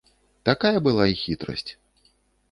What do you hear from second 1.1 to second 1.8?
і хітрасць.